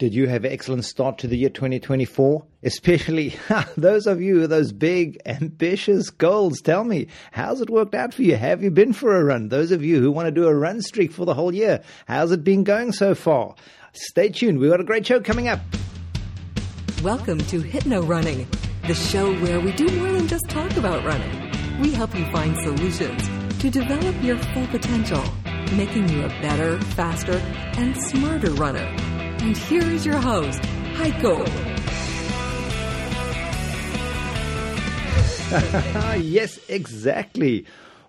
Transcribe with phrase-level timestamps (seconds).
[0.00, 2.42] Did you have an excellent start to the year 2024?
[2.62, 3.36] Especially
[3.76, 6.62] those of you with those big, ambitious goals.
[6.62, 8.34] Tell me, how's it worked out for you?
[8.34, 9.50] Have you been for a run?
[9.50, 12.32] Those of you who want to do a run streak for the whole year, how's
[12.32, 13.54] it been going so far?
[13.92, 14.58] Stay tuned.
[14.58, 15.60] We've got a great show coming up.
[17.02, 18.48] Welcome to Hypno Running,
[18.86, 21.52] the show where we do more than just talk about running.
[21.78, 23.28] We help you find solutions
[23.60, 25.22] to develop your full potential,
[25.74, 27.36] making you a better, faster,
[27.76, 29.09] and smarter runner.
[29.42, 31.46] And here is your host, Heiko.
[36.22, 37.64] yes, exactly.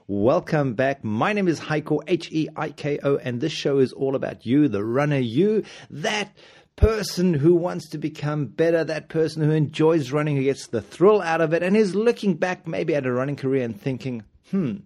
[0.08, 1.06] Welcome back.
[1.06, 4.46] My name is Heiko, H E I K O, and this show is all about
[4.46, 6.36] you, the runner, you, that
[6.76, 11.22] person who wants to become better, that person who enjoys running, who gets the thrill
[11.22, 14.80] out of it, and is looking back maybe at a running career and thinking, hmm,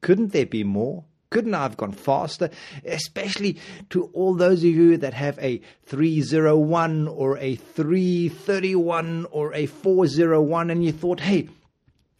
[0.00, 1.04] couldn't there be more?
[1.30, 2.50] Couldn't I have gone faster?
[2.84, 3.58] Especially
[3.90, 10.70] to all those of you that have a 301 or a 331 or a 401
[10.70, 11.48] and you thought, hey,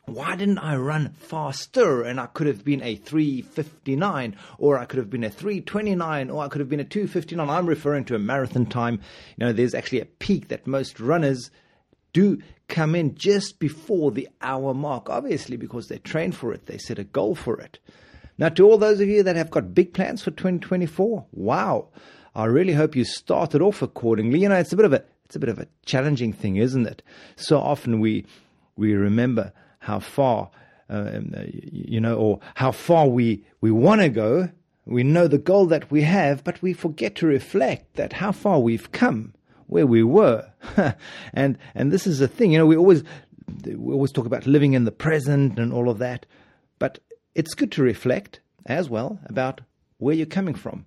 [0.06, 2.02] why didn't I run faster?
[2.02, 6.44] And I could have been a 359, or I could have been a 329, or
[6.44, 7.48] I could have been a 259.
[7.48, 9.00] I'm referring to a marathon time.
[9.36, 11.50] You know, there's actually a peak that most runners
[12.12, 16.78] do come in just before the hour mark, obviously, because they train for it, they
[16.78, 17.78] set a goal for it.
[18.40, 21.88] Now, to all those of you that have got big plans for 2024, wow.
[22.34, 24.40] I really hope you started off accordingly.
[24.40, 26.86] You know, it's a bit of a it's a bit of a challenging thing, isn't
[26.86, 27.02] it?
[27.36, 28.24] So often we
[28.76, 30.50] we remember how far
[30.88, 31.20] uh,
[31.70, 34.48] you know, or how far we we want to go.
[34.86, 38.58] We know the goal that we have, but we forget to reflect that how far
[38.58, 39.34] we've come,
[39.66, 40.50] where we were,
[41.34, 42.52] and and this is a thing.
[42.52, 43.04] You know, we always
[43.64, 46.24] we always talk about living in the present and all of that,
[46.78, 47.00] but
[47.34, 49.60] it's good to reflect as well about
[49.98, 50.86] where you're coming from.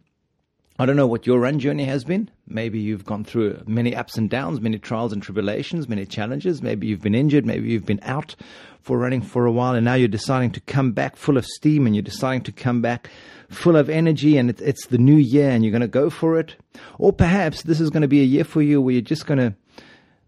[0.79, 2.31] I don't know what your run journey has been.
[2.47, 6.63] Maybe you've gone through many ups and downs, many trials and tribulations, many challenges.
[6.63, 7.45] Maybe you've been injured.
[7.45, 8.35] Maybe you've been out
[8.81, 11.85] for running for a while and now you're deciding to come back full of steam
[11.85, 13.09] and you're deciding to come back
[13.49, 16.55] full of energy and it's the new year and you're going to go for it.
[16.97, 19.39] Or perhaps this is going to be a year for you where you're just going
[19.39, 19.55] to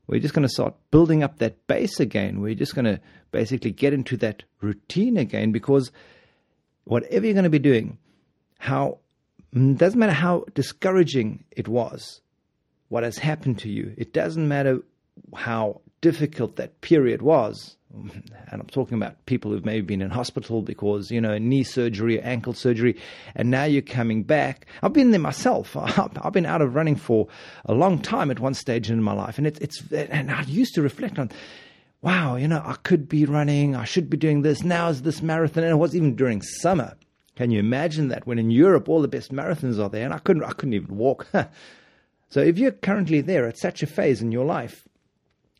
[0.07, 2.41] we're just going to start building up that base again.
[2.41, 2.99] We're just going to
[3.31, 5.91] basically get into that routine again because
[6.83, 7.97] whatever you're going to be doing,
[8.59, 8.99] how
[9.53, 12.21] mm, doesn't matter how discouraging it was,
[12.89, 13.93] what has happened to you.
[13.97, 14.81] It doesn't matter
[15.35, 17.77] how difficult that period was.
[17.95, 21.63] Mm, and I'm talking about people who've maybe been in hospital because, you know, knee
[21.63, 22.97] surgery, ankle surgery,
[23.35, 24.65] and now you're coming back.
[24.83, 25.75] I've been there myself.
[25.77, 27.27] I've been out of running for
[27.65, 29.37] a long time at one stage in my life.
[29.37, 31.31] And it's and I used to reflect on,
[32.01, 34.63] wow, you know, I could be running, I should be doing this.
[34.63, 36.95] Now is this marathon, and it was even during summer.
[37.35, 38.25] Can you imagine that?
[38.25, 40.97] When in Europe all the best marathons are there, and I couldn't, I couldn't even
[40.97, 41.27] walk.
[42.29, 44.84] so if you're currently there at such a phase in your life,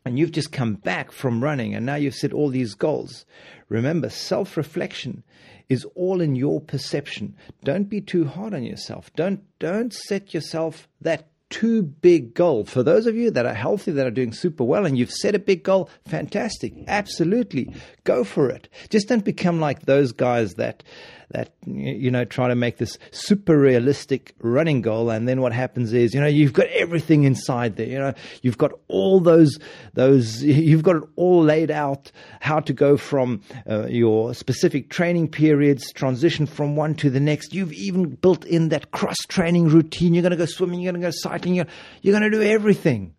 [0.06, 3.26] and you've just come back from running, and now you've set all these goals,
[3.68, 5.24] remember, self-reflection
[5.68, 7.34] is all in your perception.
[7.64, 9.10] Don't be too hard on yourself.
[9.16, 12.64] Don't don't set yourself that too big goal.
[12.64, 15.34] For those of you that are healthy, that are doing super well, and you've set
[15.34, 16.72] a big goal, fantastic.
[16.86, 17.74] Absolutely.
[18.04, 18.68] Go for it.
[18.90, 20.84] Just don't become like those guys that
[21.30, 25.10] that you know try to make this super realistic running goal.
[25.10, 27.86] And then what happens is you know you've got everything inside there.
[27.86, 29.58] You know you've got all those
[29.94, 32.10] those you've got it all laid out
[32.40, 37.54] how to go from uh, your specific training periods transition from one to the next.
[37.54, 40.14] You've even built in that cross training routine.
[40.14, 41.66] You're going to go swimming you're going to go cycling you're,
[42.02, 43.14] you're going to do everything.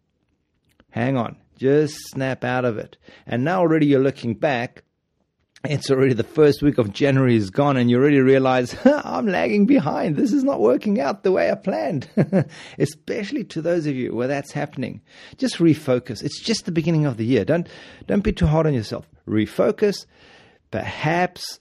[0.91, 2.97] Hang on just snap out of it.
[3.25, 4.83] And now already you're looking back
[5.63, 9.65] it's already the first week of January is gone, and you already realize I'm lagging
[9.65, 10.15] behind.
[10.15, 12.07] This is not working out the way I planned.
[12.79, 15.01] Especially to those of you where that's happening,
[15.37, 16.23] just refocus.
[16.23, 17.43] It's just the beginning of the year.
[17.43, 17.67] Don't
[18.05, 19.07] don't be too hard on yourself.
[19.27, 20.05] Refocus.
[20.69, 21.59] Perhaps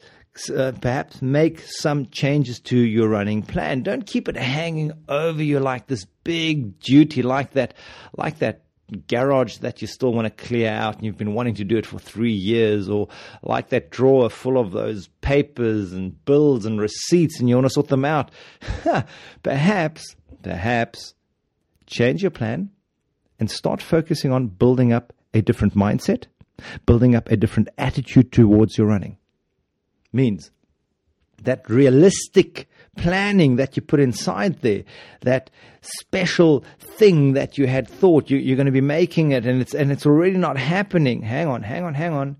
[0.54, 3.82] uh, perhaps make some changes to your running plan.
[3.82, 7.72] Don't keep it hanging over you like this big duty, like that,
[8.16, 8.65] like that
[9.08, 11.86] garage that you still want to clear out and you've been wanting to do it
[11.86, 13.08] for three years, or
[13.42, 17.70] like that drawer full of those papers and bills and receipts and you want to
[17.70, 18.30] sort them out.
[19.42, 21.14] perhaps, perhaps
[21.86, 22.70] change your plan
[23.38, 26.24] and start focusing on building up a different mindset,
[26.86, 29.18] building up a different attitude towards your running.
[30.12, 30.50] Means
[31.42, 34.84] that realistic planning that you put inside there,
[35.22, 35.50] that
[35.80, 39.74] special thing that you had thought you, are going to be making it and it's,
[39.74, 41.22] and it's already not happening.
[41.22, 42.36] Hang on, hang on, hang on.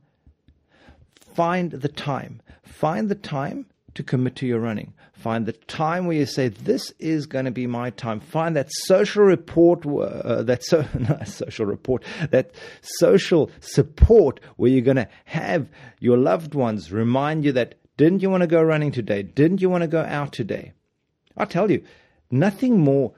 [1.35, 2.41] Find the time.
[2.62, 4.93] Find the time to commit to your running.
[5.12, 8.20] Find the time where you say, This is going to be my time.
[8.20, 10.85] Find that social report, uh, that so,
[11.25, 12.52] social report, that
[12.82, 15.69] social support where you're going to have
[16.00, 19.23] your loved ones remind you that, Didn't you want to go running today?
[19.23, 20.73] Didn't you want to go out today?
[21.37, 21.83] I tell you,
[22.31, 23.15] nothing more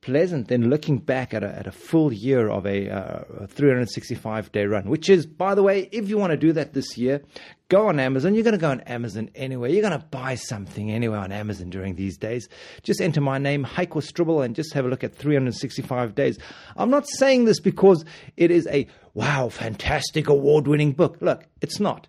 [0.00, 4.52] pleasant than looking back at a, at a full year of a, uh, a 365
[4.52, 7.22] day run, which is, by the way, if you want to do that this year,
[7.68, 8.34] go on Amazon.
[8.34, 9.72] You're going to go on Amazon anyway.
[9.72, 12.48] You're going to buy something anyway on Amazon during these days.
[12.82, 16.38] Just enter my name, Heiko Strubel, and just have a look at 365 days.
[16.76, 18.04] I'm not saying this because
[18.36, 21.18] it is a wow, fantastic award winning book.
[21.20, 22.08] Look, it's not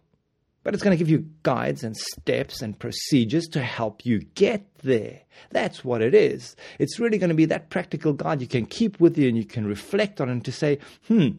[0.64, 4.66] but it's going to give you guides and steps and procedures to help you get
[4.84, 5.22] there.
[5.52, 6.56] That's what it is.
[6.80, 9.46] It's really going to be that practical guide you can keep with you and you
[9.46, 11.30] can reflect on and to say, hmm,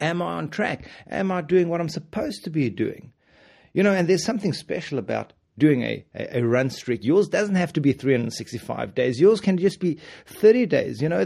[0.00, 0.88] am I on track?
[1.10, 3.12] Am I doing what I'm supposed to be doing?
[3.72, 7.04] You know, and there's something special about doing a, a, a, run streak.
[7.04, 9.20] Yours doesn't have to be 365 days.
[9.20, 11.02] Yours can just be 30 days.
[11.02, 11.24] You know,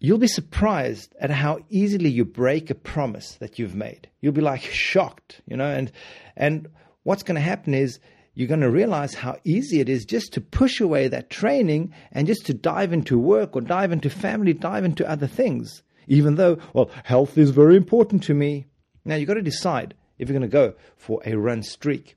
[0.00, 4.08] you'll be surprised at how easily you break a promise that you've made.
[4.20, 5.92] You'll be like shocked, you know, and
[6.36, 6.68] and
[7.04, 8.00] what's going to happen is
[8.34, 12.26] you're going to realize how easy it is just to push away that training and
[12.26, 15.82] just to dive into work or dive into family, dive into other things.
[16.06, 18.66] Even though, well, health is very important to me.
[19.04, 22.16] Now you've got to decide if you're going to go for a run streak.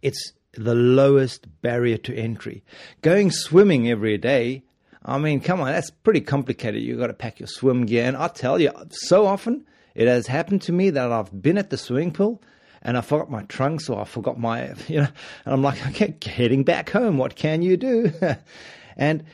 [0.00, 2.64] It's the lowest barrier to entry.
[3.02, 4.64] Going swimming every day
[5.04, 6.82] I mean, come on, that's pretty complicated.
[6.82, 8.04] You've got to pack your swim gear.
[8.04, 11.70] And I tell you, so often it has happened to me that I've been at
[11.70, 12.42] the swimming pool
[12.82, 15.08] and I forgot my trunks or I forgot my, you know,
[15.44, 17.18] and I'm like, okay, heading back home.
[17.18, 18.12] What can you do?
[18.96, 19.24] and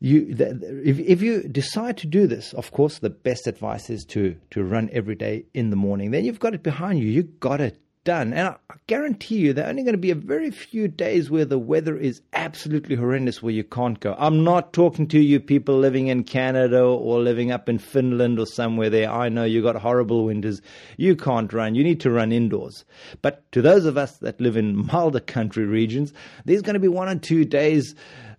[0.00, 4.36] you, if, if you decide to do this, of course, the best advice is to,
[4.50, 6.10] to run every day in the morning.
[6.10, 7.06] Then you've got it behind you.
[7.06, 8.32] You've got it done.
[8.32, 11.44] And I guarantee you, there are only going to be a very few days where
[11.44, 14.14] the weather is absolutely horrendous where you can't go.
[14.18, 18.46] I'm not talking to you people living in Canada or living up in Finland or
[18.46, 19.10] somewhere there.
[19.10, 20.62] I know you got horrible winters.
[20.96, 21.74] You can't run.
[21.74, 22.84] You need to run indoors.
[23.20, 26.14] But to those of us that live in milder country regions,
[26.46, 27.94] there's going to be one or two days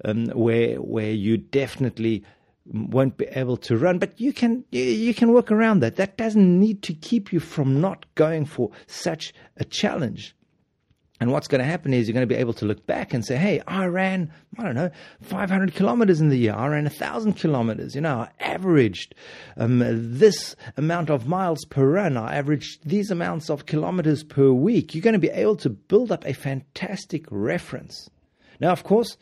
[0.05, 2.23] um, where where you definitely
[2.71, 5.95] won't be able to run, but you can you can work around that.
[5.95, 10.35] That doesn't need to keep you from not going for such a challenge.
[11.19, 13.25] And what's going to happen is you're going to be able to look back and
[13.25, 14.91] say, hey, I ran, I don't know,
[15.21, 16.53] 500 kilometers in the year.
[16.53, 17.95] I ran 1,000 kilometers.
[17.95, 19.15] You know, I averaged
[19.57, 22.17] um, this amount of miles per run.
[22.17, 24.93] I averaged these amounts of kilometers per week.
[24.93, 28.11] You're going to be able to build up a fantastic reference.
[28.59, 29.17] Now, of course,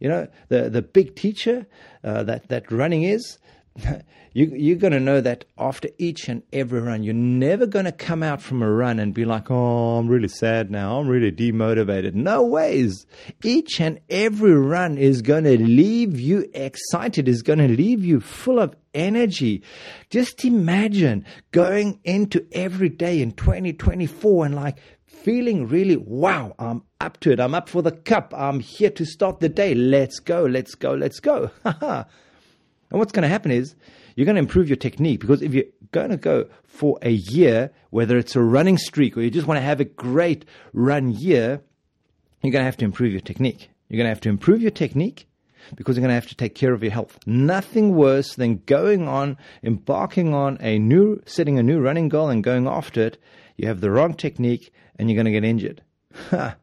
[0.00, 1.66] you know, the, the big teacher
[2.02, 3.38] uh, that, that running is,
[4.32, 7.92] you, you're going to know that after each and every run, you're never going to
[7.92, 10.98] come out from a run and be like, oh, I'm really sad now.
[10.98, 12.14] I'm really demotivated.
[12.14, 13.06] No ways.
[13.44, 18.20] Each and every run is going to leave you excited, is going to leave you
[18.20, 19.62] full of energy.
[20.10, 24.78] Just imagine going into every day in 2024 and like
[25.22, 27.40] feeling really, wow, I'm up to it.
[27.40, 28.32] I'm up for the cup.
[28.36, 29.74] I'm here to start the day.
[29.74, 31.50] Let's go, let's go, let's go.
[31.64, 32.06] and
[32.90, 33.74] what's going to happen is
[34.16, 37.70] you're going to improve your technique because if you're going to go for a year,
[37.90, 41.62] whether it's a running streak or you just want to have a great run year,
[42.42, 43.70] you're going to have to improve your technique.
[43.88, 45.26] You're going to have to improve your technique
[45.74, 47.18] because you're going to have to take care of your health.
[47.26, 52.42] Nothing worse than going on, embarking on a new, setting a new running goal and
[52.42, 53.18] going after it.
[53.60, 55.82] You have the wrong technique and you're going to get injured.
[56.30, 56.54] and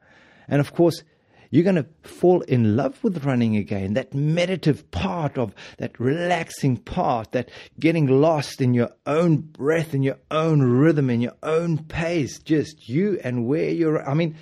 [0.49, 1.03] of course,
[1.51, 3.93] you're going to fall in love with running again.
[3.93, 10.01] That meditative part of that relaxing part, that getting lost in your own breath, in
[10.01, 14.03] your own rhythm, in your own pace, just you and where you're.
[14.03, 14.35] I mean,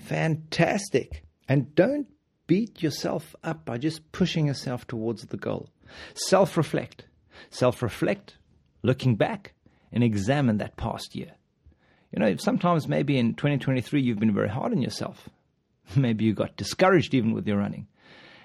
[0.00, 1.22] fantastic.
[1.48, 2.08] And don't
[2.48, 5.68] beat yourself up by just pushing yourself towards the goal.
[6.14, 7.04] Self reflect.
[7.50, 8.36] Self reflect,
[8.82, 9.54] looking back,
[9.92, 11.36] and examine that past year.
[12.12, 15.28] You know, sometimes maybe in 2023 you've been very hard on yourself.
[15.96, 17.86] Maybe you got discouraged even with your running.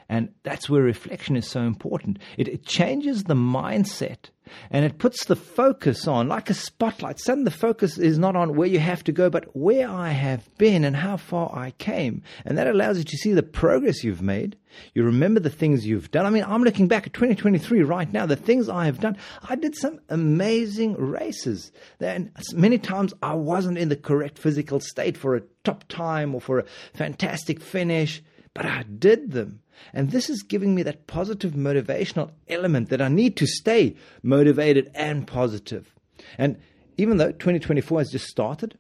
[0.08, 2.20] And that's where reflection is so important.
[2.38, 4.30] It, it, changes the mindset
[4.70, 7.20] and it puts the focus on, like a spotlight.
[7.20, 10.48] Suddenly the focus is not on where you have to go, but where I have
[10.58, 12.22] been and how far I came.
[12.46, 14.58] And that allows you to see the progress you've made.
[14.94, 16.28] You remember the things you've done.
[16.28, 19.18] I mean, I'm looking back at 2023 right now, the things I have done.
[19.50, 21.72] I did some amazing races.
[22.00, 26.42] And many times I wasn't in the correct physical state for a top time or
[26.42, 28.22] for a fantastic finish,
[28.54, 29.62] but I did them.
[29.94, 34.92] And this is giving me that positive motivational element that I need to stay motivated
[34.94, 35.94] and positive.
[36.38, 36.58] And
[36.98, 38.78] even though 2024 has just started,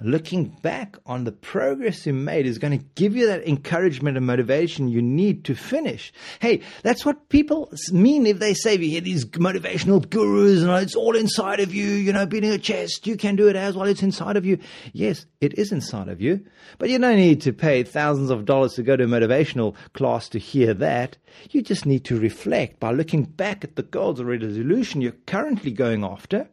[0.00, 4.26] looking back on the progress you made is going to give you that encouragement and
[4.26, 6.12] motivation you need to finish.
[6.40, 10.96] Hey, that's what people mean if they say you hear these motivational gurus and it's
[10.96, 13.88] all inside of you, you know, beating your chest, you can do it as well,
[13.88, 14.58] it's inside of you.
[14.92, 16.44] Yes, it is inside of you,
[16.78, 20.28] but you don't need to pay thousands of dollars to go to a motivational class
[20.30, 21.16] to hear that.
[21.50, 25.70] You just need to reflect by looking back at the goals or resolution you're currently
[25.70, 26.48] going after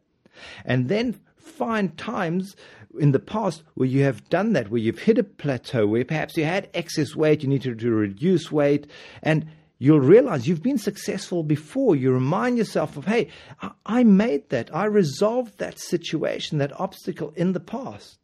[0.66, 2.56] and then find times
[3.00, 6.38] in the past where you have done that, where you've hit a plateau, where perhaps
[6.38, 8.88] you had excess weight, you need to, reduce weight,
[9.24, 9.46] and
[9.78, 11.96] you'll realize you've been successful before.
[11.96, 13.30] You remind yourself of, hey,
[13.62, 14.74] I, I made that.
[14.76, 18.20] I resolved that situation, that obstacle in the past.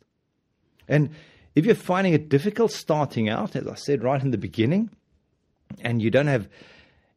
[0.88, 1.10] And
[1.56, 4.90] if you're finding it difficult starting out, as I said right in the beginning,
[5.82, 6.48] and you don't have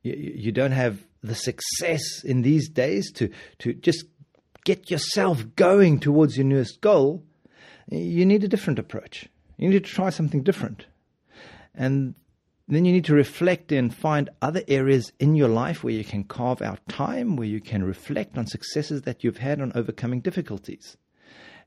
[0.03, 4.07] you, you don't have the success in these days to to just
[4.65, 7.23] get yourself going towards your newest goal,
[7.89, 9.29] you need a different approach.
[9.57, 10.87] You need to try something different.
[11.75, 12.15] And
[12.69, 16.25] then you need to reflect and find other areas in your life where you can
[16.25, 20.97] carve out time, where you can reflect on successes that you've had on overcoming difficulties.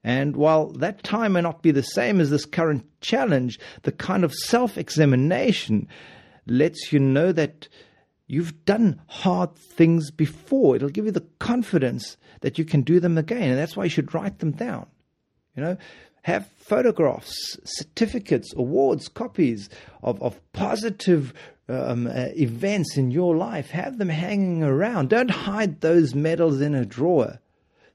[0.03, 4.23] And while that time may not be the same as this current challenge, the kind
[4.23, 5.87] of self examination
[6.45, 7.67] lets you know that
[8.27, 10.75] you've done hard things before.
[10.75, 13.49] It'll give you the confidence that you can do them again.
[13.49, 14.87] And that's why you should write them down.
[15.55, 15.77] You know,
[16.23, 19.69] have photographs, certificates, awards, copies
[20.01, 21.33] of, of positive
[21.67, 23.69] um, uh, events in your life.
[23.71, 25.09] Have them hanging around.
[25.09, 27.39] Don't hide those medals in a drawer.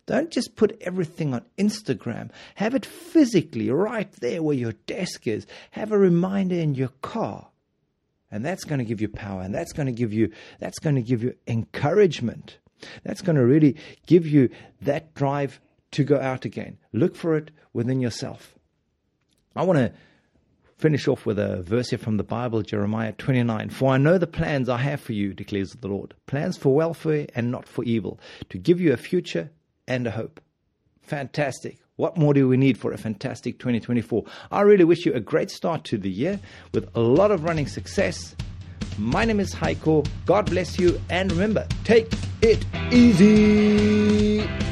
[0.07, 2.31] Don't just put everything on Instagram.
[2.55, 5.47] Have it physically right there where your desk is.
[5.73, 7.49] Have a reminder in your car.
[8.31, 10.97] And that's going to give you power and that's going to give you that's going
[10.97, 12.59] to give you encouragement.
[13.03, 14.51] That's going to really give you
[14.83, 15.61] that drive
[15.93, 16.79] to go out again.
[16.93, 18.55] Look for it within yourself.
[19.57, 19.93] I want to
[20.77, 23.71] finish off with a verse here from the Bible, Jeremiah 29.
[23.71, 27.27] For I know the plans I have for you, declares the Lord plans for welfare
[27.35, 29.51] and not for evil, to give you a future
[29.87, 30.41] and a hope.
[31.03, 31.79] Fantastic.
[31.97, 34.25] What more do we need for a fantastic 2024?
[34.53, 36.39] I really wish you a great start to the year
[36.73, 38.37] with a lot of running success.
[38.99, 40.07] My name is Heiko.
[40.25, 41.01] God bless you.
[41.11, 44.68] And remember, take it easy.